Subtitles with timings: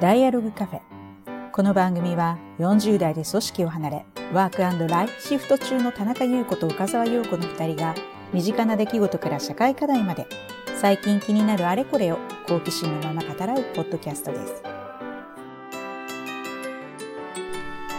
[0.00, 0.80] ダイアログカフェ。
[1.52, 4.58] この番組は40代で組織を離れ、ワーク
[4.88, 7.94] ライフシフト中の田中優子と岡沢陽子の2人が、
[8.32, 10.26] 身近な出来事から社会課題まで、
[10.80, 12.18] 最近気になるあれこれを
[12.48, 14.62] 好奇心のまま語らうポッドキャストです。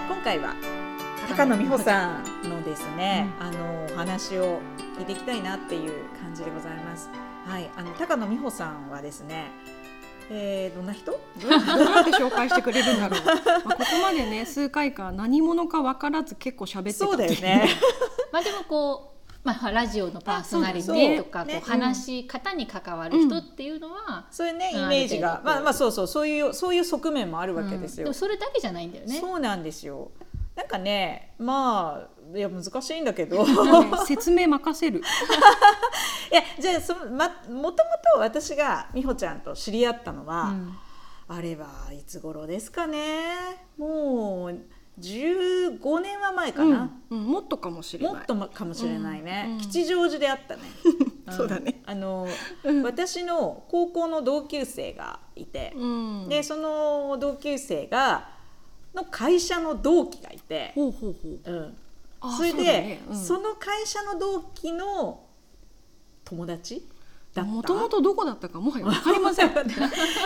[0.10, 0.54] 今回は
[1.30, 4.60] 高野美穂さんのですね、あのお話を
[5.00, 5.92] 聞いていきたいなっていう
[6.22, 7.10] 感じでございます。
[7.46, 9.52] はい、あの高野美穂さんはですね、
[10.30, 11.12] えー、どんな人？
[11.12, 11.58] どうや
[12.02, 13.22] って紹介してくれるんだろう。
[13.66, 17.70] まあここまでね数回か何者か分からず結構喋ってたそうだよっていね。
[18.32, 28.04] まあでもこう、まあ、ラジオのパーソナリティとかねこう話し方に関わる人っていうのは、そういうねイうんメージがまあまあそうそうそういうそういう側面もあるわけですよ。
[28.04, 29.20] うんでもそれだけじゃないんだよね。
[29.20, 30.12] そうなんですよ。
[30.56, 33.46] なんかねまあいや難しいんだけど。
[33.46, 33.54] ね
[34.06, 35.00] 説明任せる。
[36.32, 40.78] いやじゃあそのまもともと私が美穂ちゃんと知り合ったのは、うん。
[41.28, 43.68] あれはいつ頃ですかね。
[43.78, 44.60] もう
[45.00, 47.28] 15年は前かな、うんうん。
[47.28, 48.14] もっとかもしれない。
[48.14, 49.60] もっとまかもしれないね、うんうん。
[49.60, 50.62] 吉祥寺であったね。
[51.32, 51.82] そうだね。
[51.86, 51.90] ん。
[51.90, 52.28] あの、
[52.64, 52.84] うん。
[52.84, 56.30] 私の高校の同級生がいて、うん。
[56.30, 58.30] でその同級生が
[58.94, 61.40] の会社の同期がいて、ほうほうほう。
[61.44, 61.74] うん、あ
[62.32, 63.02] それでうだね。
[63.10, 63.18] うん。
[63.18, 65.26] その会社の同期の
[66.24, 66.88] 友達
[67.34, 67.52] だった？
[67.52, 69.54] もともとどこだったかもはや分かりません。
[69.54, 69.64] まあ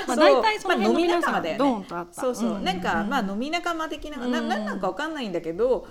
[0.07, 1.57] そう大体そのまあ飲み辺の皆さん仲間だよね。
[1.57, 2.21] ドーンとあった。
[2.21, 4.65] そうそう、んなんか、まあ飲み仲間的な、なうんなん。
[4.65, 5.87] なんかわかんないんだけど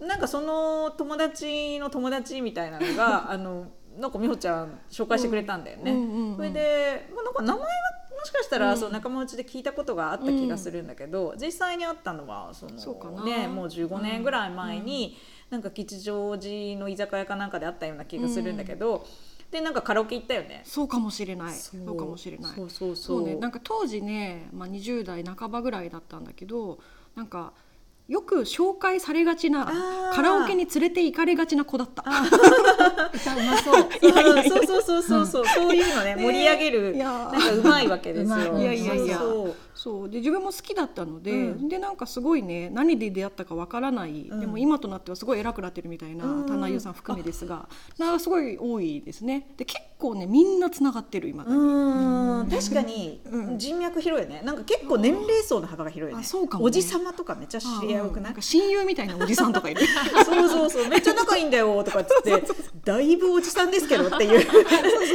[0.00, 3.66] なんかその友達の友達みたいなのが あの
[3.98, 7.68] なんか美穂ちゃん紹介してくれたんだよね、うんうんうんそれで、まあ、なんか名前は
[8.18, 8.78] もしかしたら、うん。
[8.78, 15.16] そう仲間内で聞いたことがあった気がするんだけど、実際にあったのはそのねもう15年ぐらい前に、
[15.50, 19.06] なんか吉祥寺の居酒屋かなんかであったような気がするんだけど、
[19.50, 20.62] でなんかカラオケ行ったよね。
[20.64, 21.54] そうかもしれない。
[21.54, 21.96] そう。
[21.96, 22.52] かもしれない。
[22.54, 26.78] そうそうそそううね、なんか当時ね、まあ、20代半ばぐらいだったんだけど
[27.16, 27.52] なんか
[28.10, 29.66] よく紹介されがちな
[30.12, 32.02] カラオケに連れて行かれがちな子だった。
[33.14, 33.88] 歌うまそう。
[34.48, 35.46] そうそうそうそうそう。
[35.46, 36.96] そういうのね盛り上げる。
[36.96, 38.36] なんかうまいわけですよ。
[38.58, 39.20] いやいやいや
[39.80, 40.00] そう。
[40.00, 41.68] そうで自分も好きだったので、うん。
[41.68, 44.40] でなんかすごいね何で出会ったかわからない、うん。
[44.40, 46.80] でも今となってはすごい偉くなってるみたいなうん。
[46.80, 47.68] さん含めですが、
[47.98, 49.48] なすごい多いですね。
[49.56, 52.48] で結構ねみんなつながってる今うーん。
[52.50, 53.58] 確かにうん。
[53.58, 54.42] 人脈広いよね。
[54.44, 56.22] なんか結構年齢層の幅が広いよね。
[56.24, 56.68] あそうかもね。
[56.68, 58.32] おじさまとかめっちゃ知り合い多くない？
[58.32, 58.34] ん。
[58.34, 58.42] か？
[58.42, 59.80] 親友みたいなおじさんとかいる。
[60.24, 60.88] そうそうそう。
[60.88, 62.42] めっちゃ仲いいんだよとかっつって
[62.84, 64.46] だいぶおじさんですけどっていう。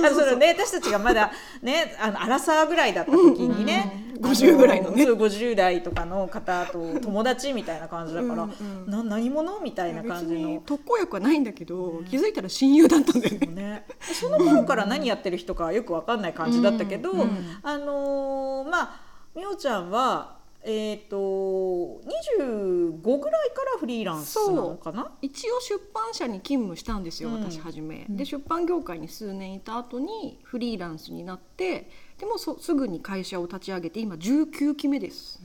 [0.06, 5.06] あのそのね私たちがまだねあのアラサーぐらいだった時にね、50ぐらいのね。
[5.06, 9.60] そう50代とかの方と友達みたいな感じだから、うんうんな何者？
[9.62, 10.62] みたいな感じの。
[10.66, 13.48] 特効薬はないんだけど、気づいたら親友だったんだよね。
[13.48, 19.02] ね、その頃から何やってる人かよく分かんない感じだったけど、うんうんあのーまあ
[19.36, 25.12] 美穂ちゃんはえっ、と25ぐらいからフリーランスなのかな？
[25.22, 31.90] 一応出版社に勤務したんですよ、うん私初め、で出版業界に数年いた後にフリーランスになって
[32.26, 35.40] でもそすぐに会社を立ち上げて今19期目です、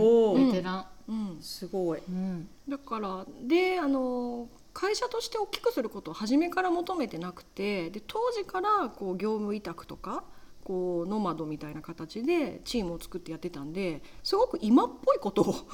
[0.00, 0.86] おお、ベテラン。
[1.06, 1.98] うん、すごい。
[1.98, 2.48] うん。
[2.66, 10.24] だからであの会社として大きくすることを初めから求めてなくてで当時からこう業務委託とか
[10.64, 15.54] こうノマドみたいな形でチームを作ってやってたんですごく今っぽいことを、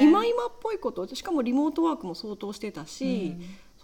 [0.00, 3.36] 今今っぽいことしかもリモートワークも相当してたし、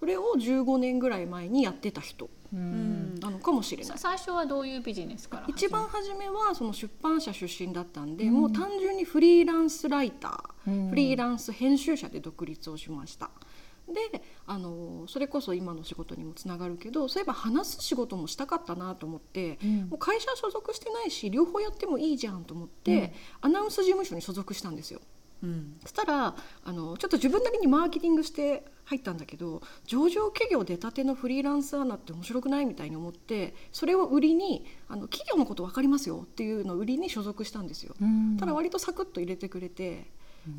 [0.03, 3.99] それを15年ぐらい前にやってた人うんなのかもしれないさ。
[3.99, 13.31] 最初はどういうビジネスから一番初めはその出版社出身だったんで、うんもう単純にフリーランスライター、うんフリーランス編集者で独立をしました。
[13.87, 25.01] であのそれこそ今の仕事にもつながるけどそういえば話す仕事もしたかったなと思って、うんもう会社所属してないし両方やってもいいじゃんと思って、アナウンス事務所に所属したんですよ。
[25.43, 25.77] うん。
[25.83, 37.95] そしたらあのちょっと自分なりにマーケティングして入ったんだけど上場企業出たてのフリーランスアナって面白くないみたいに思ってそれを売りにあの企業のこと分かりますよっていうのを売りに所属したんですよ。
[38.01, 38.37] うん。
[38.39, 40.11] ただ割とサクッと入れてくれて、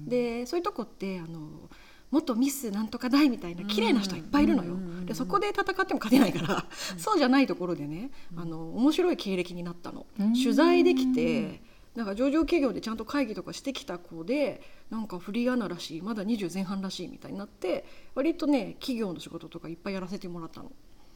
[0.08, 1.70] でそういうとこってあの
[2.12, 4.78] 元ミスなんとか大みたいな綺麗な人いっぱいいるのよ。
[5.06, 6.66] でそこで戦っても勝てないから、
[6.98, 10.06] そうじゃないところでねあの面白い経歴になったの。
[10.20, 10.34] うん。
[10.34, 11.62] 取材できて
[11.96, 17.86] なんか上場企業でちゃんと会議とかしてきた子でなんかフリーアナらしいまだ20前半らしいみたいになって
[18.16, 20.72] 割とね企業の仕事とかいっぱいやらせてもらったの。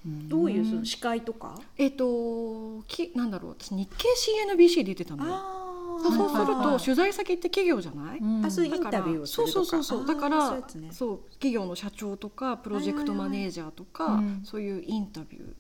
[0.06, 1.60] どういうその司会とか？
[1.78, 4.08] えっ、ときなんだろう私日経
[4.54, 5.34] CNBC で出てたのよ。
[5.34, 5.64] あ
[6.00, 8.46] そうすると取材先って企業じゃない、うん。
[8.46, 9.54] あそういうインだからタビューをするとか。
[9.54, 10.08] そうそうそうそう。
[10.08, 14.36] だからそう企業の社長とかプロジェクトマネージャーとか、はいはいはい。
[14.36, 14.46] うん。
[14.46, 15.56] そういうインタビュ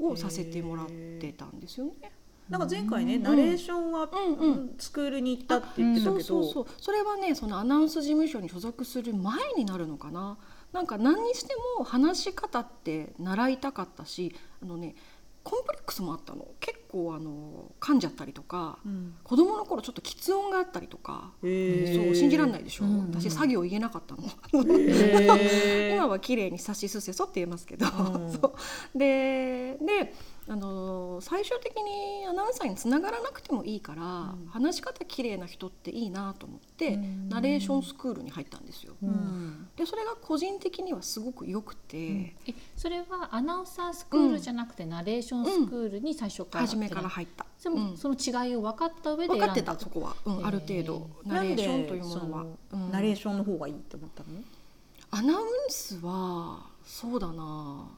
[0.00, 2.12] ーをさせてもらってたんですよね。
[2.48, 4.70] なんか前回ね、ナレーションは、うんうん。
[4.78, 6.66] スクールに行ったって言ってたけど、そうそうそう。
[6.78, 10.38] それはねそのアナウンス事務所に所属する前になるのかな。
[10.72, 14.94] なんか何にしても話し方って習いたかったしあのね
[15.42, 16.46] コンプレックスもあったの。
[16.60, 19.14] 結構あの噛んじゃったりとか、うん。
[19.22, 22.04] 子供の頃ちょっと喫音があったりとか、へー。
[22.04, 24.22] そう信じられないでしょ、うん私作業言えなかったの。
[24.22, 25.92] へー。
[25.96, 27.88] 今は綺麗に「さしすせそ」って言えますけど、う
[28.26, 28.32] ん。
[28.32, 28.54] そ
[28.94, 28.98] う。
[28.98, 30.14] でで
[30.50, 34.46] あの最終的にアナウンサーにつながらなくてもいいから、うん。
[34.48, 37.28] 話し方綺麗な人っていいなと思って、うん。
[37.28, 38.94] ナレーションスクールに入ったんですよ。
[39.02, 39.68] うん。
[39.76, 42.34] でそれが個人的にはすごく良くて、え
[42.76, 47.44] それはアナウンサースクールじゃなくて、ナレーションスクールに最初から初めから入った。
[47.62, 47.96] でも、うん。
[47.98, 52.46] その違いを分かった上で分かってたそこは、うんある程度ナレーションというものは。
[52.90, 54.28] ナレーションの方がいいって思ったの、
[55.10, 57.90] アナウンスはそうだな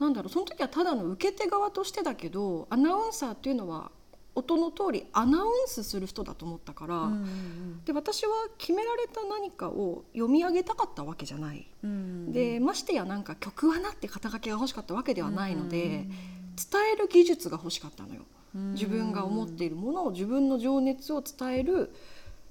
[0.00, 3.90] なんだろうその時はただの受け手側としてだけどアナウンサーっていうのは
[4.34, 11.66] 音の通りアナウンスする人だと思ったから、うんで私は決められた何かを読み上げたかったわけじゃない。
[11.82, 16.12] うんでましてやなんか曲はなって肩書きが欲しかったわけではないので、うん
[16.60, 18.20] 伝える技術が欲しかったのよ。
[18.54, 18.72] うん。
[18.74, 21.90] 自分が思っているものを自分の情熱を伝える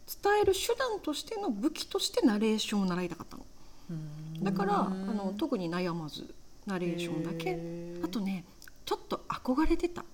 [0.07, 3.45] 伝える手段としての武器としてナレーションを習いたかったの。
[3.91, 4.43] うん。
[4.43, 5.09] だから、うん。
[5.09, 6.33] あの特に悩まず
[6.69, 7.59] ナレーションだけ
[8.03, 8.45] あとね
[8.85, 10.05] ちょっと憧れてた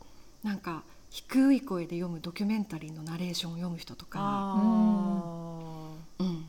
[0.42, 4.20] なんか低い声で読むドキュメンタリーのナレーションを読む人とか、
[6.20, 6.46] うん、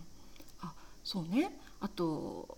[0.60, 0.72] あ
[1.02, 1.50] そうね
[1.80, 2.56] あと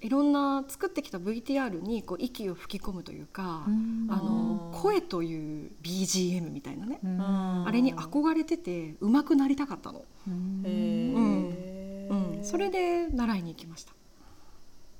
[0.00, 3.70] いろんな作ってきた VTR にこう息を吹き込むというか、う
[4.12, 13.94] あの声という BGM みたいなね、あれに憧れてて上手くなりたかったの、うんうん、それで習いに行きました。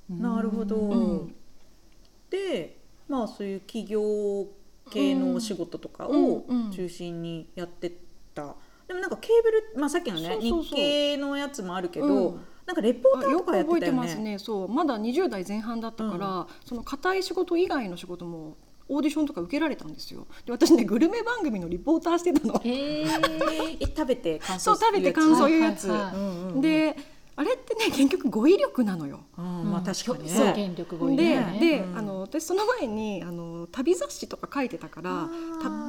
[0.09, 1.29] なるほど、
[2.29, 2.77] で
[3.07, 4.47] まあそういう企業
[4.89, 7.91] 系のお仕事とかをうんうん中心にやって
[8.33, 8.55] た、
[8.87, 12.41] でもなんかケーブル、まあ、さっきのね日系のやつもあるけど、うん。
[12.65, 14.39] なんかレポーターとかやってく覚えてたよねますね。
[14.39, 14.69] そう。
[14.69, 18.57] まだ20代前半だったから、その硬い仕事以外の仕事も
[18.89, 20.27] オーディションとか受けられたんですよ。
[20.45, 22.61] で私ねグルメ番組のリポーターしてたの。
[22.63, 23.77] へー。
[23.79, 25.87] え食べて感想 そう食べて感想言うやつ、
[26.59, 26.95] で
[27.39, 29.21] あれってね結局語彙力なのよ。
[29.37, 30.29] うんまあ確かにね。
[30.31, 31.57] そう表現力語彙でね。
[31.59, 31.97] で、うん。
[31.97, 35.29] あの私その前にあの旅雑誌とか書いてたから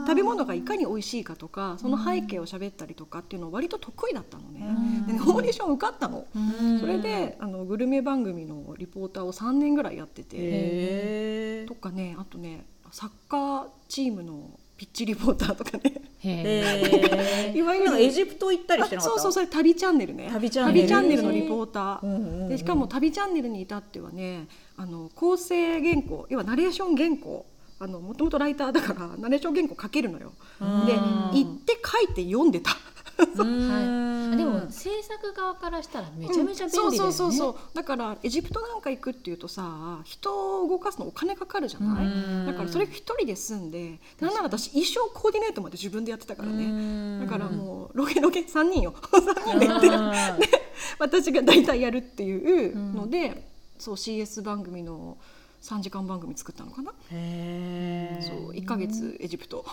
[0.06, 5.06] 食べ物がいかに美味しいかとかその背景を喋ったりとかっていうの割と得意だったのね、うん。
[5.06, 6.80] でねオーディション受かったの、うん。
[6.80, 15.92] それであのグルメ番組のリポーターを3年ぐらいやってて、へとかねあとねサッカーチームのピッチリポーターとかね。
[16.20, 19.18] へえいわゆるなんかエジプト行ったりしてなかった？
[19.18, 20.30] あそうそうそれ旅チャンネルね。
[20.32, 20.88] 旅チャンネル。
[20.88, 22.48] 旅のリポーター、うんうんうん。
[22.48, 24.46] でしかも旅チャンネルに至ってはね
[24.76, 27.44] あの構成原稿要はナレーション原稿
[27.80, 30.32] あのもともとライターだからナレーション原稿書けるのよ。
[30.60, 30.86] うん。
[30.86, 32.70] で行って書いて読んでた。
[33.18, 37.56] はい、でも制作側からしたらめちゃめちゃ便利だよね、そうそうそうそう。
[37.74, 42.46] だからエジプトなんか行くっていうとさ人を動かすのお金かかるじゃない、うん。
[42.46, 48.92] だからそれ一人で住んでなんなら私衣装コーディネートまで自分でやってたからね、ねだからもうロケロケ3人よ。
[48.92, 49.68] 3人で。
[49.68, 49.80] 行っ
[50.40, 50.68] て
[50.98, 53.44] 私が大体やるっていうので、
[53.78, 55.16] そう CS 番組の
[55.62, 59.64] 3時間番組作ったのかな、へえそう1ヶ月エジプト。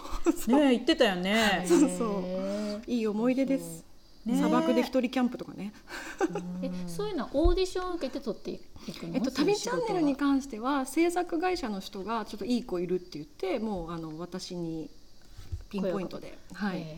[0.47, 1.65] ね言ってたよね。
[1.67, 2.23] そうそう。
[2.23, 3.85] へいい思い出です、
[4.25, 8.59] ね砂漠で一人キャンプとかね、ーえそういうのはオーディションを受けて取ってい
[8.91, 14.89] くの、えっと、旅チャンネルに関しては制作会社の人がちょっといい子いるって言ってもうあの私に
[15.69, 16.97] ピンポイントで、はい、へ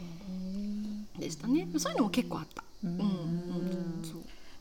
[1.19, 1.67] でしたね。
[1.77, 2.63] そういうのも結構あった。
[2.85, 2.99] ーうん。
[2.99, 3.76] うん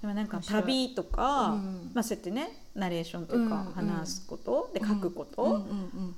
[0.07, 1.91] でもなんか旅とか、うん。
[1.93, 6.15] まあそうやってねナレーションというかうん話すこと、で書くこと、うんうんうん。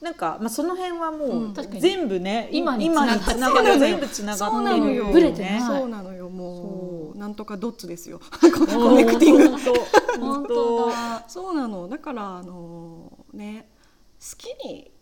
[0.00, 2.94] なんか、まあ、その辺はもう全部ね、今につ
[3.38, 3.78] ながる。
[3.78, 5.06] 全部つながってるよ。
[5.06, 6.28] ブレてないそうなのよ。
[6.28, 7.16] もそう。
[7.16, 8.20] うなんとかドッツですよ。
[8.20, 9.48] コ コネクティング。
[10.20, 10.92] 本当。
[11.26, 11.88] そうなの。
[11.88, 13.68] だからあのね
[14.20, 14.92] 好きに。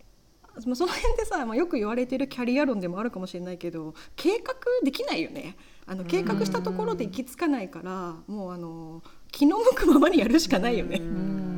[0.65, 10.99] まあその辺でさ、まあ、よく言われてるキャリア論でもあるかもしれないけど計画できないよねあの計画したところで行き着かないからもうあの気の向くままにやるしかないよね。
[10.99, 11.57] うん。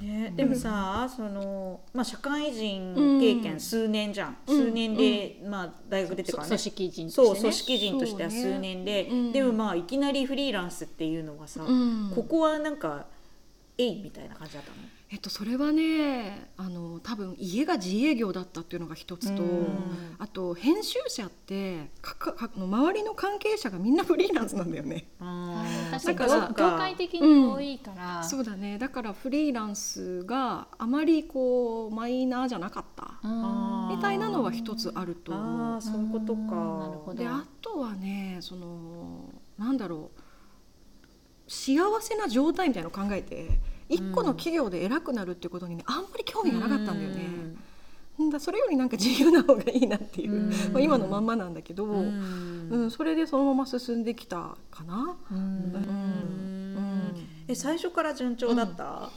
[0.00, 4.56] ね、でもさその、まあ、社会人経験数年じゃん、うん。
[4.56, 7.40] 数年で、まあ、大学出てからね組織人とそうしてね。
[7.40, 12.12] 組織人としては数年で、でもまあいきなりフリーランスっていうのがさ、うん。
[12.14, 13.06] ここはなんか
[13.78, 14.76] えいみたいな感じだったの？
[15.08, 19.66] えっと、それはねあの多分家が自営業だったっていうのが一つと、うん。
[20.18, 25.06] あと編集者ってかかかの周りの関係者がみんなフリーランスなんだよね。
[25.20, 26.18] あー確かに。
[26.18, 28.78] だから業業界的に多いから、そうだね。
[28.78, 33.20] だからフリーランスがあまりこうマイナーじゃなかった。
[33.88, 35.80] みたいなのは一つあるとああ。
[35.80, 37.14] そういうことか。
[37.14, 40.20] であとはねそのなんだろう。
[41.48, 47.26] 幸せな状態みたいなのを考えて一個の企業で偉くなるっていうことにねあんまり興味がなかったんだよね。
[48.18, 48.30] うん。
[48.30, 50.50] だそれよりなんか自由な方がいいなっていう、うん。
[50.72, 55.16] まあ、今のまんまなんだけど、ううんんそれでそのまま進んできたかな。
[55.30, 55.38] うん。
[55.38, 57.28] うん。
[57.48, 59.10] え最初から順調だった、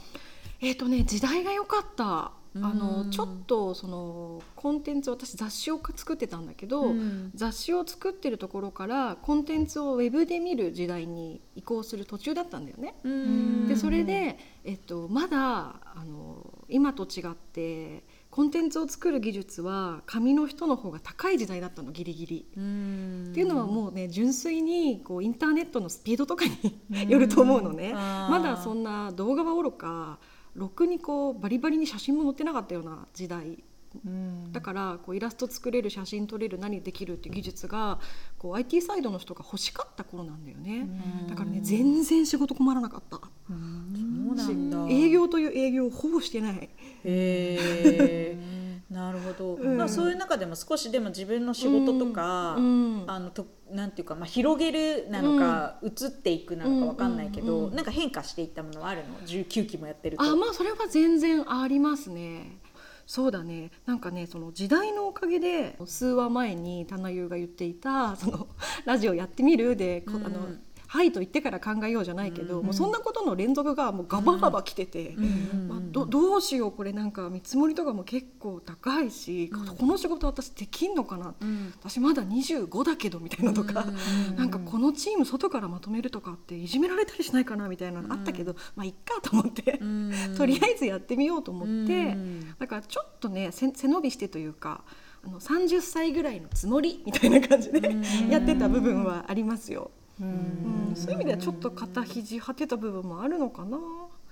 [0.60, 2.32] えっ、とね時代が良かった。
[2.56, 12.94] あのうんちょっとそのコンテンツ私雑誌を作ってたんだけど、うん雑誌を作ってるところからコンテンツをウェブで見る時代に移行する途中だったんだよね。
[13.04, 22.46] うんでそれで、えっと、まだあの今と違ってコンテンツを作る技術は紙の人の方が高い時代だったのギリギリ。
[22.56, 27.92] うんっていうのはもうね純粋にこうインターネットのスピードとかによると思うのね。
[27.92, 30.18] まだそんな動画はおろか
[30.54, 33.62] ろくにこうバリバリに写真も載ってなかったような時代。
[34.04, 34.52] うん。
[34.52, 37.98] だからこうイラスト作れる写真撮れる何できるっていう技術が
[38.38, 40.88] こう IT サイドの人が欲しかった頃なんだよね。
[41.28, 43.16] だからね全然仕事困らなかった。
[43.16, 44.86] そうなんだ。
[44.88, 46.54] 営業という営業をほぼしてない。
[46.54, 46.68] へ
[47.04, 48.38] え
[48.90, 49.76] なるほど、うん。
[49.76, 53.04] まあ、そういう中でも少しでも自分の仕事とか、うん。
[53.06, 57.68] あのとなんていうか、まあ、広げるなのか、移っていくなのかわかんないけど、うんうん。
[57.68, 60.24] うんなんか変化していったものはあるの？19期もやってると。
[60.24, 62.58] あまあそれは全然ありますね。
[63.06, 63.70] そうだね。
[63.86, 68.48] なんかねその時代のおかげで数話前に棚優が言っていたその
[68.84, 70.26] ラジオやってみるで、こうん。
[70.26, 70.48] あの
[70.92, 79.76] はいと言ってから考えようじゃないけど、うんもうそんなことの連続がもうガバガバ来てて、うんまあ、どどうしようこれなんか見積もりとかも結構高いし、うん。
[79.76, 81.72] この仕事私できんのかな、うん。
[81.78, 90.12] 私まだ25だけどみたいなとか、うんなんかこのチーム外からまとめるとかっていじめられたりしないかなみたいなのあったけど、まあいっかと思って、うん。
[90.36, 92.54] とりあえずやってみようと思って、うん。
[92.58, 94.82] だからちょっとね背背伸びしてというか
[95.24, 98.28] あの30歳ぐらいのつもりみたいな感じでうん。
[98.28, 99.92] やってた部分はありますよ。
[100.20, 100.92] ううん。
[100.92, 103.78] ん、そういう意味ではちょっと肩肘張ってた部分もあるのかな。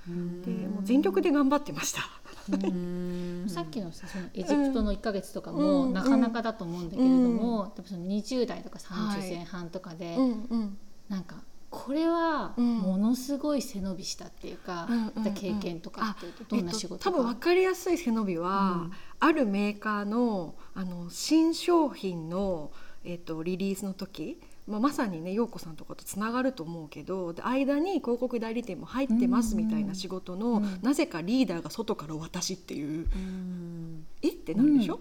[0.07, 0.42] うん。
[0.42, 2.02] でもう全力で頑張ってました。
[2.49, 3.49] うん。
[3.49, 5.92] さっきのさそのエジプトの1か月とかもうん。
[5.95, 10.47] なかなかだと思うんだけれども、でもその20代とかはい30前半とかで、うん。
[10.50, 10.78] うん。
[11.09, 11.37] なんか
[11.71, 12.78] これはうん。
[12.78, 14.97] ものすごい背伸びしたっていうか、うん。
[14.97, 15.26] うん。
[15.26, 15.35] うん。
[15.35, 18.92] 経験とかっていうとどんな仕事えっと、多分分かりやすい背伸びは、うん。
[19.21, 22.71] あるメーカーのあの新商品の、
[23.04, 30.79] えっと、リリースの時、まあ、まさにね陽子さんとかとつながると思うけどで間に広告代理店も入ってますみたいな仕事の、うん。
[30.83, 34.07] なぜかリーダーが外から私っていううん。
[34.23, 34.29] え？
[34.29, 35.01] ってなるでしょ、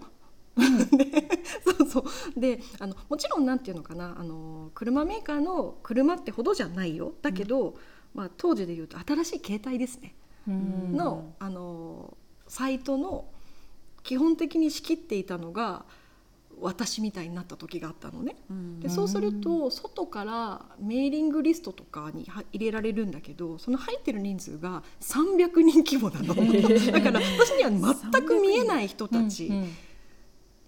[0.58, 1.28] で
[1.64, 2.04] そうそ
[2.36, 2.40] う。
[2.40, 7.12] であのもちろんなんていうのかなあの車メーカーの車ってほどじゃないよ。
[7.22, 7.74] だけど、
[8.14, 10.14] まあ、当時でいうと新しい携帯ですね。
[10.46, 10.96] うん。
[10.96, 13.26] の,、あのサイトの
[14.02, 15.84] 基本的に仕切っていたのが
[16.60, 18.36] 私みたいになった時があったのね。
[18.50, 18.80] うん。
[18.80, 26.34] でそうすると外からメーリングリストとかには入れられるんだけどその入ってる人数が300人規模なの。
[26.92, 29.74] だから私には全く見えない人たち、うん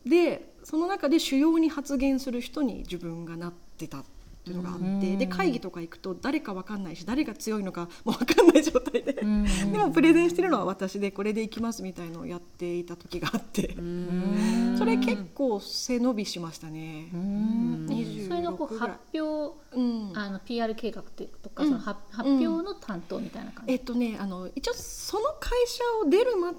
[0.05, 3.99] でその中で主要に発言する人に自分がなってた。
[3.99, 4.05] っ
[4.45, 5.19] ていうのがあって、うん。
[5.19, 9.45] で会議とか行くと誰か分かんないし誰が強いのかも分かんない状態で、うん。
[9.73, 14.75] でもプレゼンしてるのは私でこれでいきますみたいのをやっていた時があって、うん。
[14.79, 17.11] それ結構背伸びしましたね。
[17.13, 17.17] う。
[17.17, 17.87] ん。
[17.89, 18.89] 26それのこうぐらい。
[18.91, 20.13] 発表うん。
[20.15, 21.69] あの PR 計画っていうとか、うん。
[21.69, 26.53] その発発表の担当みたいな感じ、えっとねあの一応その会社を出るま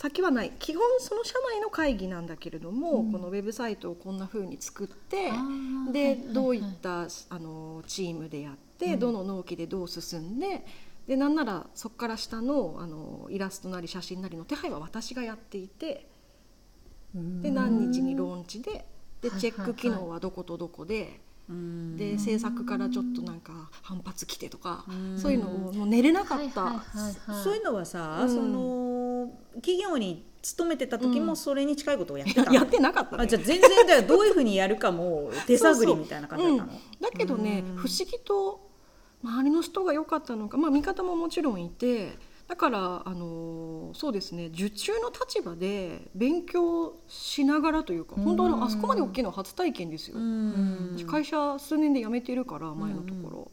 [0.00, 0.52] 先はない。
[0.58, 3.12] 基本その社内の会議なんだけれども、うん。
[3.12, 6.32] このウェブサイトをこんな風に作ってで、はいはいはい。
[6.32, 7.06] どういったあ
[7.38, 8.98] のチームでやって、うん。
[8.98, 10.64] どの納期でどう進んで
[11.06, 16.08] でなんならそこから下のあのイラストなり写真なりの手配は私がやっていて
[17.14, 18.86] で何日にローンチでではい
[19.22, 19.40] はいはい。
[19.40, 21.20] チェック機能はどことどこで。
[21.50, 21.96] うん。
[21.98, 25.18] で制作からちょっとなんか反発来てとか、うん。
[25.18, 28.28] そういうのをもう寝れなかった、はいはいはいはいそういうのはさ、うん。
[28.30, 28.99] その
[29.56, 33.24] 企業に勤めてた時もそれに近いことをやってたの、 やってなかったね。
[33.24, 36.72] あじゃあ全然だよどういうふうにやるかも手探りみたいな感じだったの。
[36.72, 36.78] うん。
[37.00, 37.76] だけどねうん。
[37.76, 38.68] 不思議と
[39.22, 42.16] 周りの人が良かったのか、まあ、味方ももちろんいて
[42.48, 50.16] だからあのそうですね受注の立場で勉強しながらというか本当うんにあそこまで大きいのは初体験ですよ。
[50.16, 51.06] うん。
[51.06, 53.50] 会社数年で辞めてるから前のところ、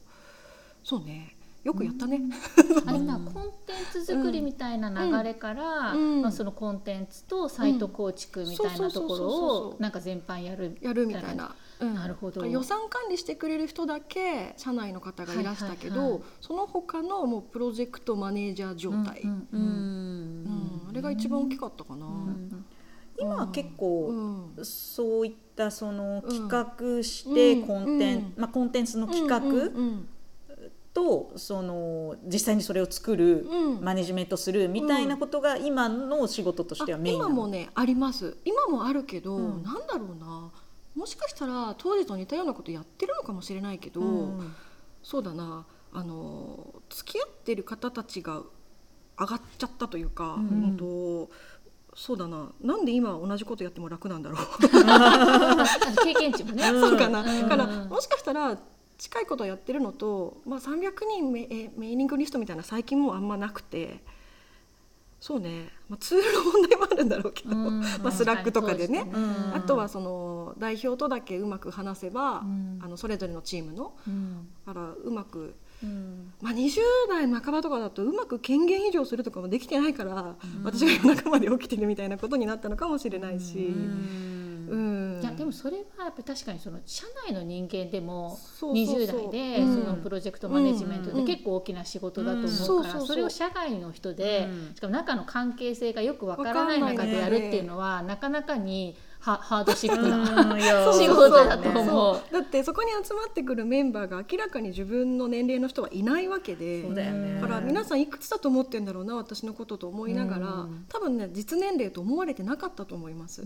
[0.84, 1.37] そうね
[1.68, 2.22] よくやったね。
[2.88, 6.22] あれなコンテンツ作りみたいな流れから、うん。
[6.22, 11.54] まあ、そのコンテンツとサイト構築みたいなところをなんか全般やるやるみたいな。
[11.82, 11.94] うん。
[11.94, 12.46] なるほど。
[12.46, 22.06] 予算管理してくれる人だけ社内の方がいらしたけど、その他のもうプロジェクトマネージャー状態、うんあれが一番大きかったかな。
[22.06, 22.66] ん
[23.20, 24.66] 今は結構、うん。
[24.66, 27.68] そういったその企画してうん。
[27.68, 28.34] コンテン、うん。
[28.38, 29.42] まあ、コンテンツの企画
[30.98, 33.82] とその実際にそれを作る、うん。
[33.84, 38.38] マネジメントするみたいなことが今の仕事としてはあメイン今もねあります。
[38.46, 39.64] 今もあるけど、うん。
[39.64, 40.52] なんだろうな。
[40.96, 44.06] もしかしたら当時と似たようなことやってるのかもしれないけど、う
[44.42, 44.56] ん。
[45.04, 45.68] そうだな。
[45.94, 48.42] あの付き合ってる方たちが
[49.20, 50.64] 上がっちゃったというか、うん。
[50.64, 51.30] うんと
[51.96, 52.52] そうだな。
[52.60, 54.38] なんで今同じことやっても楽なんだろう？
[56.04, 56.64] 経験値もね。
[56.64, 57.42] そうかな、うん。
[57.42, 58.58] だからうんもしかしたら
[58.98, 64.00] 近いことやってるのと、まあ、300人メえメーリングリストみたいな最近もうあんまなくて
[65.20, 69.56] そうね、まあ、ツールの問題もあるんだろうけど、うん まあ、 Slack とかでね、うん。
[69.56, 72.80] あとはその代表とだけうまく話せば、うん。
[72.84, 76.34] あのそれぞれのチームのうからうまく、うん。
[76.40, 83.74] まあ、20代半ばとかだとうまく権限移譲するとかもできてないから、私が夜中まで起きてるみたいなことになったのかもしれないし。
[84.68, 85.20] うん。
[85.22, 89.30] いやでもそれはやっぱり確かにその社内の人間でもそうそうそう。
[89.30, 89.84] 20代でうん。
[89.84, 91.26] そのプロジェクトマネジメントうん。
[91.26, 94.76] で結構大きな仕事だと思うからそれを社外の人でうん。
[94.76, 100.58] しかも中の関係性がよくわからない中でやるっていうのはなかなかにハハードシップな
[100.94, 102.34] 仕事だとそう思う。
[102.34, 106.84] だってそこに集まってくるメンバーが明らかに自分の年齢の人はいないわけで。
[107.42, 110.86] だから皆さんいくつだと思ってんだろうな私のことと思いながら、うん。
[110.90, 113.46] 多分ね実年齢と思われてなかったと思います。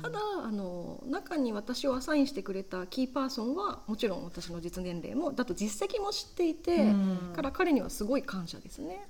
[0.00, 7.32] ただあの中に私をアサインしてくれたキーパーソンはもちろん私の実年齢もだと実績も知っていて、うん。
[7.34, 9.06] から彼にはすごい感謝ですね。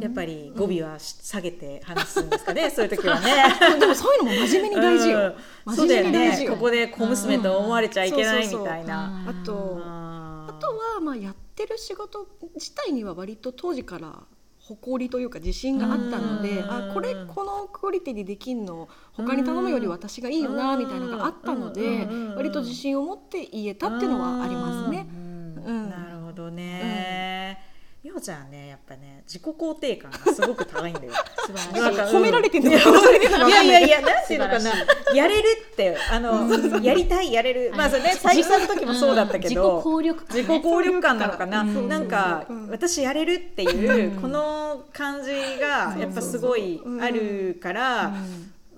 [0.00, 3.34] やっぱり語尾は下げて話すんですかね、そういう時はね。
[3.78, 5.18] でもそういうのも真面目に大事よ。
[5.18, 5.34] うん
[5.66, 6.50] 真そうだよ面目に大事よ。
[6.50, 9.24] ねここで小娘と思われちゃいけないみうんたいな。
[9.26, 14.22] あとああとはまあやってる仕事自体には割と当時から
[14.60, 25.06] 誇りというか自信があったのでうんあこれこのクオリティでできんの他に頼むより私がいいよなみたいなのがあったのでうん割と自信を持って言えたっていうのはありますね。
[25.10, 27.67] うんうんなるほどね。
[28.02, 31.12] みほちゃんねやっぱね自己肯定感がすごく高いんだよ。
[31.74, 34.72] なんか褒められてんのいやいやいやいやなんていうのかな。
[35.14, 37.72] やれるってあのやりたいやれる。
[37.74, 40.42] まあそれね最初の時もそうだったけど自己効力感ね。
[40.42, 42.68] 自己効力感なのかな、うんなんか、うん。
[42.70, 44.20] 私やれるっていう、うん。
[44.20, 45.30] この感じ
[45.60, 48.10] がやっぱすごいあるから、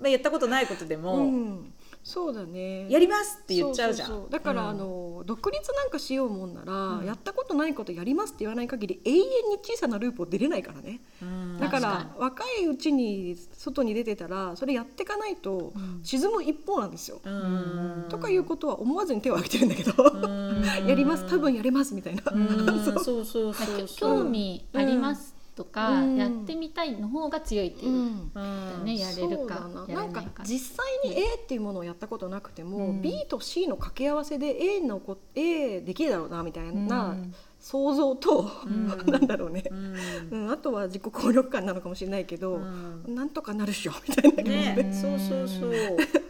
[0.01, 1.70] まあ、やったことないことでも、うん
[2.03, 2.91] そうだね。
[2.91, 4.09] やりますって言っちゃうじゃん。
[4.09, 4.69] そそそだから、うん。
[4.71, 7.07] あの独立なんかしようもんなら、うん。
[7.07, 9.25] やったことないことやりますって言わない限り永遠に
[9.63, 11.01] 小さなループを出れないからね。
[11.23, 11.59] うん。
[11.59, 16.01] だから若いうちに外に出てたらそれやっていかないとうん。
[16.03, 17.21] 沈む一方なんですよ。
[17.23, 18.07] うん。
[18.09, 20.65] とかいうことは思わずに手を挙げてるんだけど、うん。
[20.89, 21.27] やります。
[21.29, 22.49] 多分やれますみたいな、うん。
[22.85, 23.05] そう。
[23.05, 24.19] そうそうそうそう。
[24.23, 25.30] 興味あります
[25.61, 26.17] とか、うん。
[26.17, 28.31] やってみたいの方が強いっていう、うん。
[28.35, 28.85] うん。
[28.85, 33.03] ねやれるかなんか実際に A っていうものをやったことなくても、うん。
[33.03, 37.35] B と C の掛け合わせで A のこ A できるだろうなみたいなうん。
[37.59, 38.89] 想像と、ん。
[39.07, 39.97] なんだろうね、うん。
[40.31, 43.05] うん、あとは自己効力感なのかもしれないけど、うん。
[43.15, 44.91] なんとかなるっしょみたいなね。
[44.93, 45.73] そうそうそう。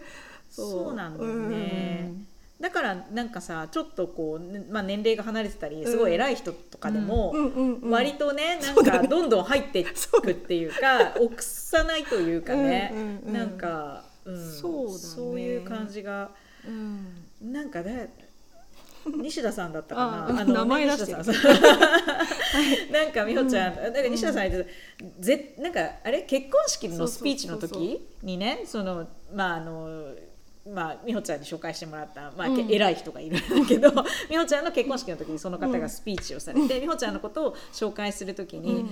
[0.50, 0.70] そう。
[0.70, 2.12] そうなんだよね、
[2.60, 7.34] だからなんかさちょっとこう、ねまあ、年齢が離れてたりすごい偉い人とかでも、
[7.82, 12.92] 割とねなんかどんどん入っていくっていうか臆さないというかね、
[13.24, 14.98] なんか、うん、そうだね。
[14.98, 16.30] そういう感じが
[16.66, 17.06] うん。
[17.40, 18.12] なんかね
[19.06, 21.12] 西田さんだったかあな名前出して。
[21.12, 21.18] る
[22.92, 24.70] なんか美穂ちゃん、なんか西田さん言って
[25.18, 26.22] たぜなんかあれ？
[26.22, 30.14] 結婚式のスピーチの時にねそのまああの
[30.68, 32.70] まあ、美穂ちゃんに紹介してもらった、まあうん。
[32.70, 33.90] 偉い人がいるんだけど
[34.28, 38.90] 美穂ちゃんの結婚式の時にその方がスピーチをされて、美穂ちゃんのことを紹介する時に、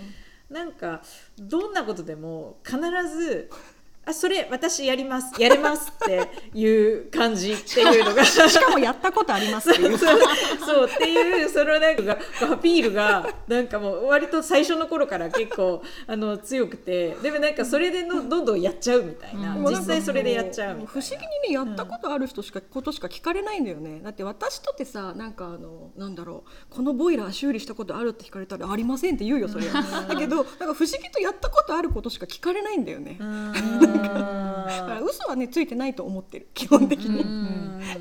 [0.49, 1.03] なんか
[1.39, 2.79] どんなことでも必
[3.09, 3.51] ず
[4.09, 8.25] 「あそれ私やりますやれます」っていう感じ っていうのが。
[8.25, 9.99] しかもやったことありますっていう。
[9.99, 10.19] そう
[10.65, 12.19] そうっていうそのなんか
[12.53, 17.17] アピールがなんかもう割と最初の頃から結構あの強くて。
[17.23, 19.65] でもなんかそれでのどんどんやっちゃうみたいな、うん。
[19.65, 20.91] 実際それでやっちゃうみたいな。
[20.91, 24.01] 不思議にねやったことある人しか、ことしか聞かれないんだよね。
[24.03, 29.83] だって私とってさなんかあのなんだろうこのボイラー修理したことあるって聞かれたらありませんって言うよそれは。
[30.09, 33.19] だけどなんか不思議とやったことあることしか聞かれないんだよね、
[34.03, 37.25] だから嘘はねついてないと思ってる基本的に、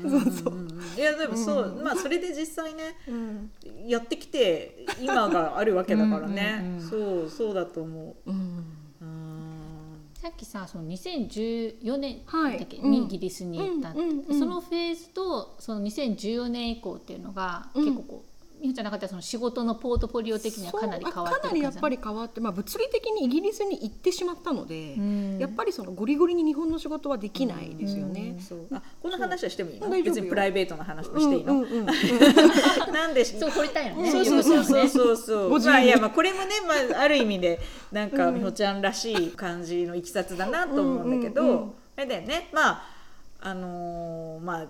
[0.02, 0.54] そうそう。
[0.96, 3.50] いやでもそう、まあそれで実際ねうん。
[3.86, 6.88] やってきて今があるわけだからね、うんうんうん。
[6.88, 8.32] そうそうだと思う。
[10.20, 12.58] さっきさその2014年はい。
[12.58, 12.90] だっけ、うん。
[12.90, 17.84] にイギリスに行ったそのフェーズとその2014年以降っていうのがうん。
[17.84, 18.24] 結構こ
[18.58, 25.38] うみほちゃんの中ではその仕事のポートフォリオ的にはかなり変わってかなりやっぱり変わって、まあ、物理的にイギリスに行ってしまったので、うん。
[25.38, 28.36] やっぱりそのゴリゴリに日本の仕事はできないですよね。
[28.40, 28.66] そう。
[28.72, 29.88] あこの話はしてもいいの？
[29.90, 31.64] 別にプライベートな話もしていいの、
[32.92, 34.10] なんでし そう掘りたいよね。
[34.10, 35.16] そうそうそうそう。
[35.16, 37.60] そうまあいやまあこれもねまあある意味で
[37.92, 42.48] なんかみほちゃんらしい感じのいきさつだなと思うんだけど、あれだよね。
[42.52, 42.82] まあ
[43.40, 44.66] あのーまあ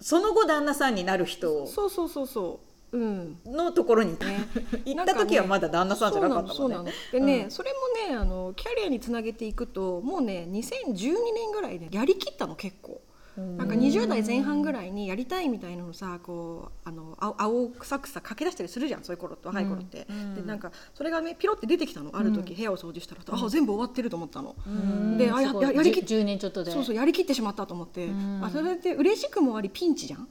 [0.00, 2.65] その後旦那さんになる人そうそうそうそう。
[2.92, 3.38] うん。
[3.46, 4.16] のところに、
[4.84, 6.54] 行った時はまだ旦那さんじゃなかったもんね。
[6.56, 6.84] そうなの。
[6.84, 6.92] そうなの。
[7.12, 7.50] でね、うん。
[7.50, 13.00] それもねあのキャリアにつなげていくともうね2012年ぐらいでやりきったの結構。
[13.36, 20.34] なんか20代前半ぐらいにやりたいみたいなのさこうあの青青臭くさ駆け出したりするじゃんそういう頃って若い頃って、うん。
[20.34, 25.18] でなんかそれがねピロって出てきたのある時、部屋を掃除したら、あ全部終わってると思ったの、うん。
[25.18, 26.70] であやややりきっじゅ10年ちょっとで。
[26.70, 28.42] そうそうやりきってしまったと思って、ん。
[28.42, 30.28] あそれって嬉しくもありピンチじゃん。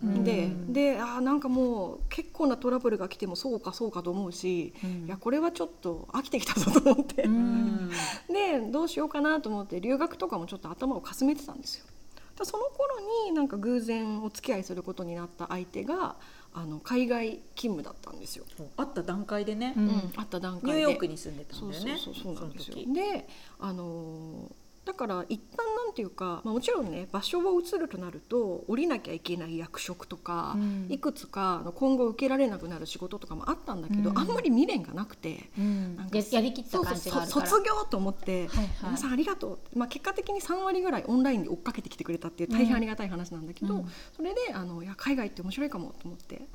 [0.00, 4.72] でであーなんかもう結構なトラブルが来てもそうかそうかと思うし、い
[5.08, 7.90] やこれはちょっと飽きてきたぞと思って、うん。
[8.32, 11.86] でどうしようかなと思って留学とかもちょっと頭をかすめてたんですよ。
[12.36, 16.14] だその頃になんか偶然お付き合いすることになった相手が
[16.54, 18.44] あの海外勤務だったんですよ。
[18.76, 19.88] 会った段階でね、うん。
[19.88, 20.12] うん。
[20.14, 20.76] あった段階で。
[20.78, 21.98] ニューヨークに住んでたんだよね。
[21.98, 22.74] そうそうそうそうなんですよ。
[22.74, 22.94] その時。
[22.94, 30.86] であのーだから一旦なんていうか、まあ、もちろんね場所を移るとなると降りなきゃいけない役職とか、うん。
[30.88, 34.18] いくつかあの今後受けられなくなる仕事とかもあったんだけど、うん。
[34.18, 35.50] あんまり未練がなくて。
[35.58, 35.96] うん。
[35.96, 36.78] なんかややりきった
[37.26, 38.68] 卒業と思って、はいはい。
[38.84, 43.88] 皆さんありがとう、まあ、結果的に3割ぐらいオンラインで追っかけてきてくれたっていう大変ありがたい話なんだけど、うん。
[44.16, 46.48] それであのいや海外って面白いかもと思って。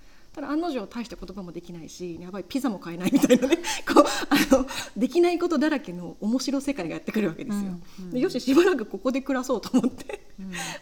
[0.50, 7.80] 案の定大した言葉もできないしやばいピザも買えないみたいなね こうあのできないことだらけの面白世界がやってくるわけですよ。
[8.12, 10.22] でよししばらくここで暮らそうと思って、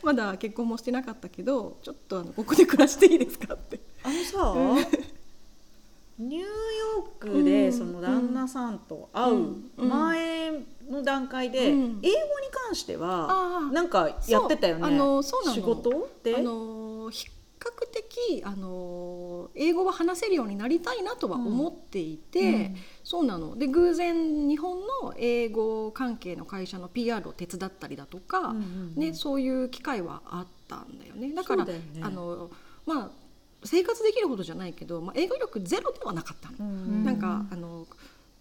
[0.03, 3.79] まだ結婚もしてなかったけどちょっとあのここで暮らしていいですかって。
[4.03, 4.55] あのさ、
[6.19, 9.35] ニューヨークでその旦那さんと会う
[9.77, 9.89] うん。
[9.89, 10.51] 前
[10.89, 11.99] の段階で、うん。
[12.03, 12.19] 英語に
[12.51, 14.81] 関してはなんかやってたよね。
[14.83, 15.55] あのそうなの。
[15.55, 17.27] 仕事で、あの比
[17.61, 22.75] 較的あの英語は話せるようになりたいなとは思っていて、うん。
[23.03, 23.57] そうなの。
[23.57, 29.01] で偶然日本の英語関係の会社の PR を手伝ったりだとか、うんうんうん。
[29.01, 31.33] ね、そういう機会はあったんだよね。
[31.33, 31.81] だからね。
[32.01, 32.49] あの、
[32.85, 33.09] まあ、
[33.63, 36.57] 生活できるほどじゃないけど、まあ、英語力ゼロではなかったの。
[36.59, 37.03] うん。
[37.03, 37.85] なんかあの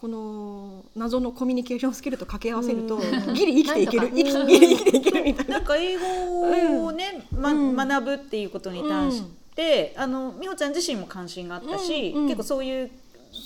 [0.01, 2.99] この謎のコミュニケーションスキルと掛け合わせると
[3.35, 4.09] ギリ生きていける。
[4.09, 5.59] ギリ生きていけるみたいな。
[5.59, 7.77] なんか英語をね、まうん。
[7.77, 9.23] 学ぶっていうことに対し
[9.55, 12.91] て、あの美穂ちゃん自身も関心があったし、結構そういう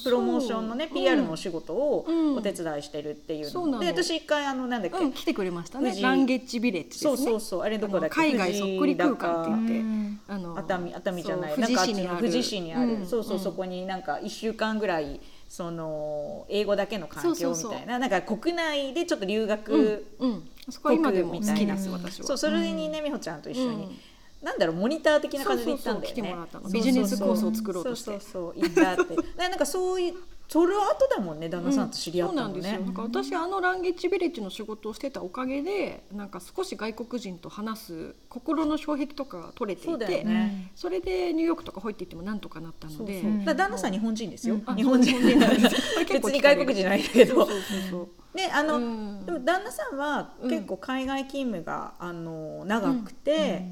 [0.04, 2.36] プロモーションのね PR のお仕事をうん。
[2.36, 3.66] お手伝いしてるっていうの。
[3.66, 5.92] ので私一回あのなんだっけ、うん、来てくれましたね。
[6.00, 10.20] ランゲッジビレッジそうそうそうあれどこだっけ海外そっくり空間って言って、うん。
[10.28, 11.54] あの熱海熱海じゃない。
[11.56, 12.14] 富士市にある。
[12.14, 13.06] の富士市にある、うん。
[13.08, 13.42] そうそう、うん。
[13.42, 15.18] そこになんか1週間ぐらい
[15.54, 22.10] その英語だけの環境みたいななんか国内でちょっと留学、うんうん、そこは今でも好きです僕みたいな。
[22.10, 22.26] 私は。
[22.26, 23.98] そうそれにね美穂ちゃんと一緒に、うん。
[24.42, 26.36] なんだろうモニター的な感じで行ったんだよね。
[26.72, 28.04] ビジネスコースを作ろうとして。
[28.04, 29.14] そうそうそう行ったって。
[29.14, 30.14] で なんかそういう
[30.46, 32.80] それは後だもんね旦那さんと知り合ったのね、そうなんですよ。
[32.80, 45.94] なんか私あのランゲッジビレッジの仕事をしてたおかげで、なんか少し外国人と話す心の障壁とかが取れていて、ね、それでニューヨークとか入っていってもなんとかなったので、そうそうだから旦那さん日本人ですよ、あ日本人そう日本人なんです。
[45.94, 47.34] これ結別に外国人じゃないけど。
[47.34, 49.26] そうそうそうであの、うん。
[49.26, 50.50] でも旦那さんはうん。
[50.50, 53.64] 結構海外勤務が、あの長くて、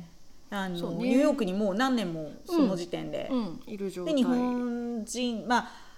[0.51, 1.09] あのそうね。
[1.09, 4.15] ニューヨークにもう何年もその時点で、そう、うん、いる状態。
[4.15, 5.91] で日本人まあ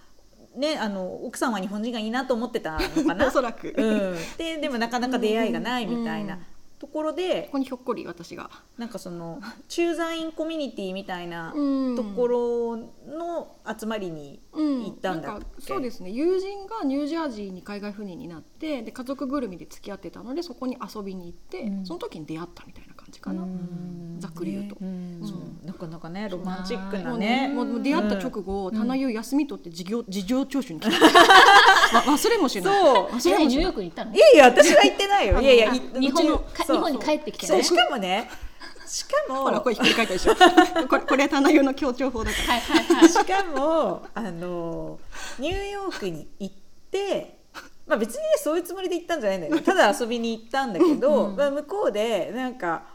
[0.57, 3.27] ねあの奥さんは日本人がいいなと思ってたのかな？
[3.29, 3.73] おそらく。
[3.73, 6.40] こうん、ででもなかなか出会いがないみたいなうん
[6.77, 8.51] ところで、こにひょっこり私が。
[8.77, 11.97] なんかその駐在員コミュニティみたいなうん。
[11.97, 16.11] ところの集まりに行ったんだっなんそうですね。
[16.11, 21.87] 友人がニュージャージーに海外赴任になってで家族ぐるみで付き合ってたのでそこに遊びに行って、うん。
[21.87, 22.93] その時に出会ったみたいな。
[22.93, 24.16] 感じかな、うん。
[24.18, 24.77] ざっくり言うと。
[24.81, 25.20] うん。
[25.22, 28.77] そうなかなかねロマンチックもなうねねもう出会った直後、うん。
[28.77, 30.90] 棚湯休み取って事業事情聴取に来た。
[31.96, 32.83] わ忘れもしない。
[32.83, 33.07] そう。
[33.07, 34.14] 忘れもしない。
[34.14, 35.40] いやいや私は行ってないよ。
[35.40, 38.29] いやいや日本日本に帰ってきてしかもね
[38.87, 40.35] しかもこれひっくり返ったでしょ。
[40.88, 42.55] これこれ棚湯の強調法だから。
[42.55, 43.09] はいはいはい。
[43.09, 44.98] しかもあの
[45.38, 46.55] ニューヨークに行っ
[46.90, 47.38] て、
[47.87, 51.37] まあ、別にねそういうつもりで行ったんじゃないんだよねただ遊びに行ったんだけど、うん。
[51.37, 52.93] まあ、向こうでなんか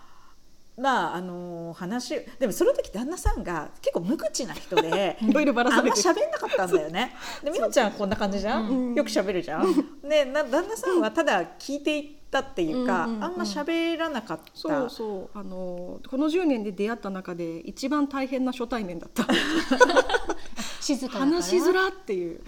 [0.80, 7.16] まああの話でもその時旦那さんが結構無口な人で いろいろばらあんまされて喋んなかったんだよね。
[7.44, 8.96] で美穂ちゃんこんな感じじゃん、うん。
[8.96, 10.00] よく喋るじゃん？
[10.08, 14.44] でな旦那さんはただ聞いていったっていうか、うんうんうんあんま喋らなかった。
[14.54, 15.38] そうそう。
[15.38, 19.28] あのこの10年で出会った中で一番大変な初対面だった。
[20.80, 22.42] 静か話しづらっていう。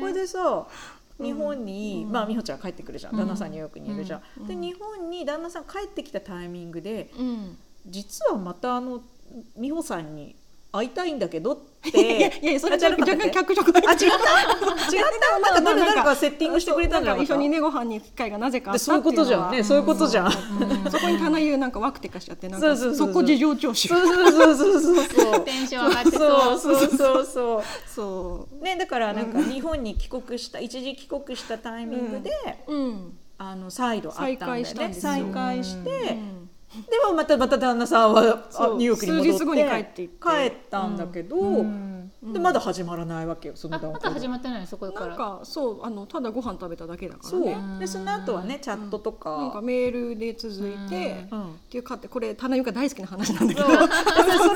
[0.00, 0.66] これでさ
[1.18, 2.12] 日本に、うん。
[2.12, 3.12] まあ美穂ちゃん帰ってくるじゃん。
[3.12, 3.18] うん。
[3.20, 4.46] 旦那さんニューヨークにいるじゃん、うん。
[4.46, 7.58] で日本に旦那さん帰ってきたタイミングでうん。
[7.86, 9.02] 実はまたあの
[9.56, 10.36] 美穂さんに
[10.70, 12.18] 会いたいんだけどって。
[12.18, 14.04] いやいやそれあじゃ若干脚色があ違った？
[14.04, 15.38] 違った？
[15.38, 19.52] なんか誰誰かセッティングしてくれたんじゃな一緒にねご飯に行く機会がなぜかあったそういうことじゃん。
[19.52, 20.30] ねそういうことじゃん、ん。
[20.90, 22.76] そこに棚湯なんかワクテカしちゃってなんか。
[22.76, 24.80] そこ事情聴取そうそうそう。
[24.80, 26.58] そうそうテンション上がってそう。
[26.58, 27.62] そうそうそうそう。
[27.86, 28.64] そう。
[28.64, 32.30] ねだからなんか日本に帰国した一時帰国したタイミングで、
[32.66, 33.18] うん。
[33.40, 36.37] あの再度会ったんだよ再会したんね再会して、うん
[36.74, 42.12] でもまたまた旦那さんはニューヨークに戻って帰って帰ったんだけど、うん。
[42.22, 44.08] でまだ始まらないわけよその段階で。
[44.08, 45.08] だ始まってないのそこから。
[45.08, 47.40] なんかそうあのただご飯食べただけだからそう。
[47.40, 51.52] ねでその後はねチャットとか,、なんかメールで続いて、うん。
[51.52, 53.66] っていうかってこれ棚湯が大好きな話なんだけど。
[53.66, 53.88] そうその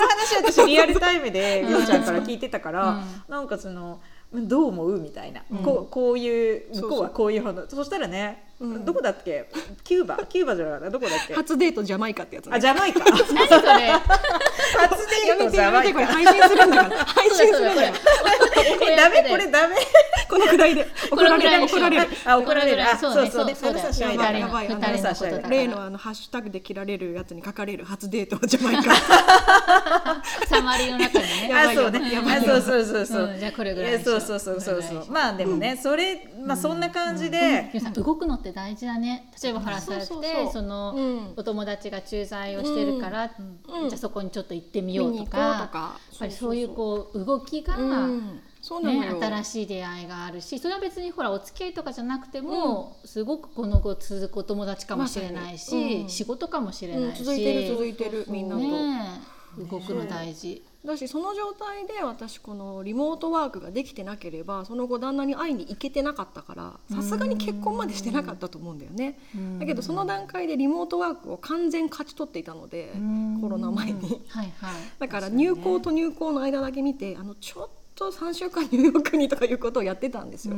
[0.06, 3.04] 話私リアルタイムでみおちゃんから聞いてたから、うん。
[3.28, 4.00] なんかその
[4.34, 5.58] どう思うみたいな、うん。
[5.58, 7.02] こうこういうそうそう向こう。
[7.04, 8.51] はこういう話そしたらね、うん
[8.84, 9.48] どこだっけ？
[9.82, 10.18] キューバ。
[10.28, 10.90] キューバじゃなかった。
[10.90, 11.34] どこだっけ？
[11.34, 12.52] 初デートジャマイカってやつね。
[12.56, 13.00] あジャマイカ。
[13.04, 13.40] 何それ？
[13.42, 13.56] 初
[15.26, 16.00] デートジャマイカ。
[16.00, 17.04] やめてこれ配信するんだから。
[17.04, 17.86] 配信するんだから
[18.92, 19.76] えダメこれダメ。
[20.28, 20.86] このくらいで。
[21.10, 22.06] 怒られる怒られる。
[22.24, 22.82] あ怒られる。
[22.84, 23.22] あそう。
[23.22, 23.80] ねそうそうねそうだ。
[24.12, 24.68] やばいやばい。
[25.50, 28.94] 例のあのハッシュタグで切られるやつに書かれる初デートジャマイカ。
[30.48, 31.54] サマリーの中にね。
[31.54, 32.12] あそうね。
[32.12, 34.82] やばいあそうそうそうそう、うんじゃあこれぐらいそううそうそうそう。
[35.10, 39.30] まあでもね、それまあそんな感じで、動くのって大事だね。
[39.42, 41.34] 例えばほらそうやってその、うん。
[41.36, 43.30] お友達が駐在をしてるから、
[43.68, 43.88] うん。
[43.88, 45.70] じゃあそこにちょっと行ってみようとかやっ
[46.18, 48.40] ぱりそういうこう動きが、うん。
[48.60, 56.08] そうなのね、よ、新しい出会いがあるしそれは別にほらお付き合いとかじゃなくても、すごくこの後続くお友達かもしれないし、まうん。
[56.08, 59.20] 仕事かもしれうんないし、続いてる続いてるみんなと、ね
[59.58, 60.62] え動くの大事。
[60.84, 69.16] だしその状態で私このリモートワークができてなければその後旦那に会いに行けてなかったからさすがに結婚までしてなかったと思うんだよね。
[69.60, 72.92] だけどその段階でリモートワークを完全勝ち取っていたので
[73.40, 74.22] コロナ前に。
[74.28, 74.74] はいはい。
[74.98, 80.56] だから入校と入校の間だけ見てあのちょっと3週間ニューヨークにとかいうことをやってたんですよ。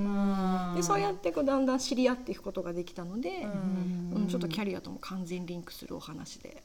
[0.75, 3.47] でそうやってこうだんだん知り合っていくことができたので
[4.15, 4.27] うん。
[4.27, 6.63] ちょっとキャリアとも完全リンクするお話で。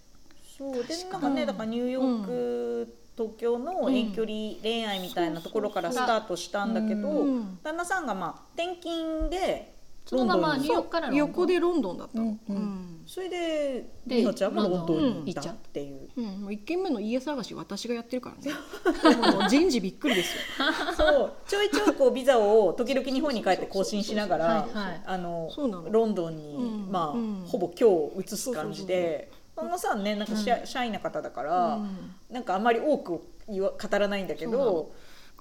[0.57, 0.83] そう。
[0.85, 7.59] でなんかねだからニューヨーク、東京の遠距離恋愛みたいなところからスタートしたんだけど、うん。
[7.61, 10.63] 旦那さんがまあ転勤でそのままロンドンに。
[10.63, 11.27] ニューヨークからロンドン。
[11.27, 12.55] 横でロンドンだったの、うんうん。
[12.55, 13.03] うん。
[13.05, 15.55] それでで美穂ちゃんもロンドンにロン行ったっちゃう。
[15.55, 16.09] っていう。
[16.15, 19.33] うん、もう一軒目の家探し私がやってるからね。
[19.33, 20.41] もう人事びっくりですよ。
[20.95, 21.33] そう。
[21.45, 25.01] ちょいちょいこうビザを時々日本に帰って更新しながらはいはい。
[25.05, 25.89] あのそうなの。
[25.91, 26.91] ロンドンに、うん。
[26.91, 27.43] まあ、うん。
[27.45, 29.29] ほぼ今日移す感じで
[29.77, 32.15] さんねなんかシャ,、シャイな方だから、うん。
[32.29, 34.91] なんかあんまり多く言わ語らないんだけど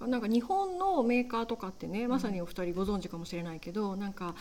[0.00, 4.34] なんか日本のメーカーとかってねまさにお二人ご存知かもしれないけど、なんか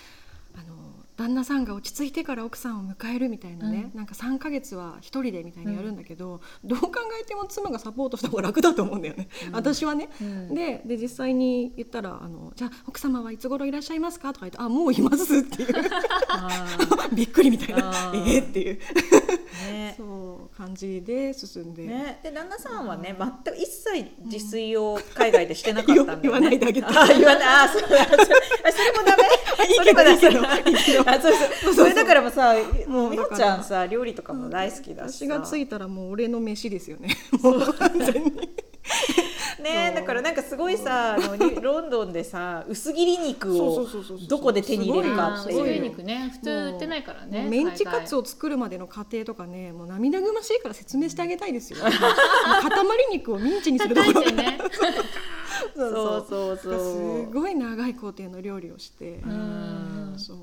[0.56, 0.76] あの
[1.18, 10.10] 旦那さんが落ち着いてから奥さんを迎えるみたいなね、なんか3ヶ月は一人でみたいにやるんだけど、どう考えても妻がサポートした方が楽だと思うんだよね、私はね。
[10.22, 10.54] うん。
[10.54, 15.74] でで実際に言ったらあの「じゃあ奥様はいつ頃いらっしゃいますか?」とか言って「あもういます」っていう。
[17.14, 17.90] びっくりみたいな。
[17.90, 18.36] あ「ー。
[18.36, 18.44] えー？
[18.44, 18.80] っていう。
[19.72, 19.96] ね。
[19.98, 26.20] そう感じで進んで、ね、で旦那さんはね全く一切自炊を海外でしてなかったんだよ、ね。
[26.24, 27.66] 言わないであげてあ言わない。
[27.66, 28.18] あそれあそ
[28.84, 29.24] れもダメ。
[29.78, 31.74] それもダメあそうそう。
[31.74, 32.54] それだからもさ
[32.88, 35.26] もう美穂ちゃんさ料理とかも大好きだしさ。
[35.26, 37.16] 私がついたらもう俺の飯ですよね。
[37.42, 38.32] もう完全に。
[39.62, 45.82] ねだからなんかすごいさあのにロンドンでさ薄切り肉をそうそうそうそうどこで手に入れるかっていう。
[45.82, 46.30] 肉ね。
[46.34, 47.48] 普通売ってないからね。
[47.50, 51.80] メンチカツをを作るまでの過程とかねもう涙ぐましいから説明してあげたいですよ。
[51.86, 51.90] 塊
[53.12, 54.22] 肉をミンチにするところ。
[54.24, 54.58] 叩いてね
[55.76, 57.28] そうそうそう。
[57.28, 59.22] すごい長い工程の料理をして。
[59.26, 60.16] うん。
[60.18, 60.38] そう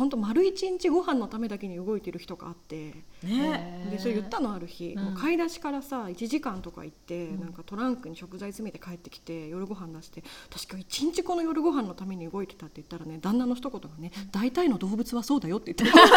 [0.00, 3.86] 本当丸一日ご飯のためだけに動いてる日とかあってね。
[3.90, 5.04] でそれ言ったのある日、うん。
[5.04, 16.08] もう買い出しからさ1時間とか行って、なんかトランクに食材詰めて帰ってきて夜ご飯出して私今日一日この夜ご飯のために動いてたって言ったらね旦那の一言がね「大体の動物はそうだよ」って言って 面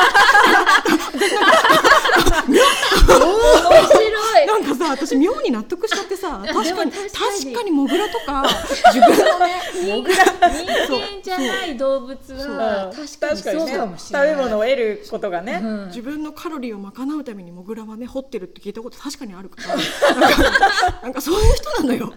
[3.87, 4.22] 白い
[4.53, 7.43] なんかさ私妙に納得しちゃってさ や確かに確かに。
[7.43, 8.43] 確かにモグラとか
[8.93, 12.89] 自分のね人間じゃない動物はう。
[12.89, 14.35] ん確かにそうかもしれ食ない。
[14.35, 15.87] べ物を得ることがね、うん。
[15.87, 19.75] 自分のカロリーを賄うためにモグラはね掘ってるって聞いたこと確かにあるから。
[20.19, 22.13] なんかなんかそういう人なのよ。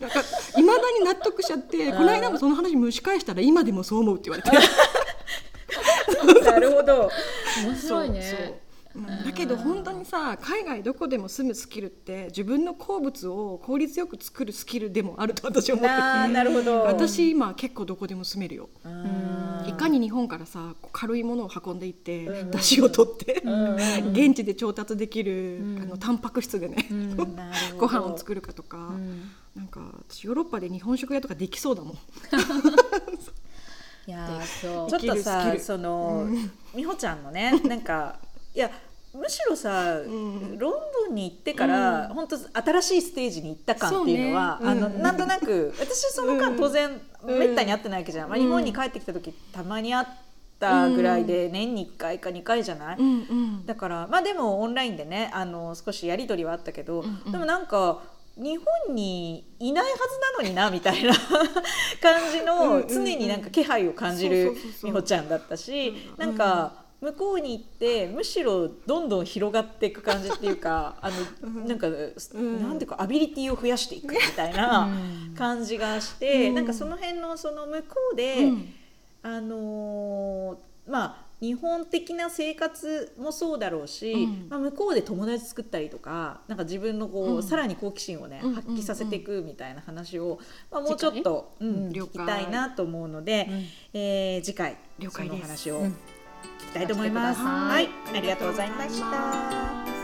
[0.00, 0.20] なんか
[0.56, 4.56] いまだに納得しちゃってこの間もその話蒸し返したら今でもそう思うって言われて。
[6.50, 7.10] なるほど。
[7.64, 8.08] 面白いそう。
[8.10, 8.63] ねうん
[8.96, 16.82] だけど本当にさ海外どこでも住むスキルって自分の好物を効率よく作るスキルでもあると私は思ってなてなるほど。
[16.82, 18.68] 私今結構どこでも住めるよ。
[18.84, 22.50] うんいかに日本からさ軽いものを運んでいってうん。
[22.52, 23.74] 出汁を取ってうん。
[24.12, 25.82] 現地で調達できるうん。
[25.82, 26.86] あのタンパク質でね
[27.76, 29.30] ご飯を作るかとかうん。
[29.56, 31.94] なんか私ヨーロッパで日本食屋とかできそうだもん。
[34.06, 34.90] いやでそう。
[34.90, 36.50] ちょっとさそのうん。
[36.76, 38.20] 美穂ちゃんのねなんか
[38.54, 38.70] いや
[39.14, 40.58] むしろさ、ん。
[40.58, 40.72] ロン
[41.06, 42.14] ドンに行ってから、うん。
[42.14, 47.38] 本当新しいステージに行った感っていうのはそうねあの、うんなんとなく私その間うん当然、うん。
[47.38, 48.44] めったに会ってないわけじゃん、まあ、うん。
[48.44, 50.06] 日本に帰ってきた時たまに会っ
[50.58, 53.10] たぐらいで年に1回か2回じゃない、うんう
[53.62, 53.66] ん。
[53.66, 57.32] だからまあでもオンラインでねあの少しやり取りはあったけど、うんうん。
[57.32, 58.02] でもなんか
[58.36, 60.02] 日本にいないはず
[60.38, 61.14] なのになみたいな
[62.02, 66.26] 感じのうん常になんか気配を感じる美穂ちゃんだったしうん。
[66.26, 71.68] なんか向こうに行ってむしろどんどん広がっていく感じっていうか あのうん。
[71.68, 71.92] なんかん。
[72.62, 74.88] なんていうかアビリティを増やしていくみたいな
[75.36, 76.54] 感じがしてうん。
[76.54, 78.44] なんかその辺のその向こうで。
[78.44, 78.68] うん。
[79.22, 84.46] あのーまあ日本的な生活もそうだろうし、うん。
[84.48, 87.42] まあ、向こうで友達作ったりとかなんか自分のこう、うん。
[87.42, 90.38] さらに好奇心をね、うん発揮させていくみたいな話を、
[90.70, 91.88] まあ、もうちょっと、うんうん。
[91.90, 93.48] 聞きたいなと思うので、
[93.92, 94.76] えー次回
[95.10, 95.82] その話を
[96.74, 97.40] きたいと思います。
[97.40, 100.03] はい、ありがとうございました。